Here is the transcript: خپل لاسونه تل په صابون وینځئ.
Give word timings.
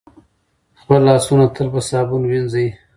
خپل 0.79 0.99
لاسونه 1.07 1.45
تل 1.55 1.67
په 1.73 1.79
صابون 1.89 2.21
وینځئ. 2.27 2.67